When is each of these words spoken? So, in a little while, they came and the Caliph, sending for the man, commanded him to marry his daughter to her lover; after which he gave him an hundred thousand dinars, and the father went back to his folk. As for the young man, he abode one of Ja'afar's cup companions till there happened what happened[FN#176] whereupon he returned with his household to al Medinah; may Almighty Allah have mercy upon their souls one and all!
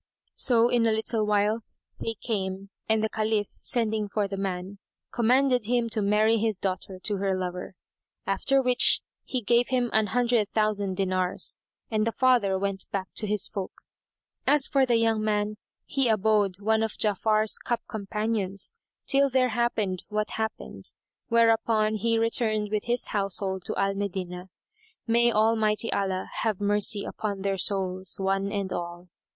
So, 0.33 0.67
in 0.69 0.87
a 0.87 0.91
little 0.91 1.27
while, 1.27 1.61
they 1.99 2.15
came 2.15 2.71
and 2.89 3.03
the 3.03 3.07
Caliph, 3.09 3.59
sending 3.61 4.09
for 4.09 4.27
the 4.27 4.35
man, 4.35 4.79
commanded 5.11 5.67
him 5.67 5.89
to 5.89 6.01
marry 6.01 6.37
his 6.39 6.57
daughter 6.57 6.97
to 7.03 7.17
her 7.17 7.37
lover; 7.37 7.75
after 8.25 8.63
which 8.63 9.01
he 9.25 9.43
gave 9.43 9.67
him 9.67 9.91
an 9.93 10.07
hundred 10.07 10.49
thousand 10.53 10.95
dinars, 10.97 11.55
and 11.91 12.07
the 12.07 12.11
father 12.11 12.57
went 12.57 12.89
back 12.89 13.09
to 13.13 13.27
his 13.27 13.45
folk. 13.45 13.73
As 14.47 14.65
for 14.65 14.87
the 14.87 14.95
young 14.95 15.23
man, 15.23 15.57
he 15.85 16.07
abode 16.07 16.59
one 16.59 16.81
of 16.81 16.93
Ja'afar's 16.97 17.59
cup 17.59 17.83
companions 17.87 18.73
till 19.05 19.29
there 19.29 19.49
happened 19.49 20.03
what 20.09 20.29
happened[FN#176] 20.29 20.95
whereupon 21.27 21.93
he 21.93 22.17
returned 22.17 22.71
with 22.71 22.85
his 22.85 23.09
household 23.09 23.65
to 23.65 23.75
al 23.75 23.93
Medinah; 23.93 24.49
may 25.05 25.31
Almighty 25.31 25.93
Allah 25.93 26.27
have 26.41 26.59
mercy 26.59 27.05
upon 27.05 27.43
their 27.43 27.59
souls 27.59 28.17
one 28.19 28.51
and 28.51 28.73
all! 28.73 29.07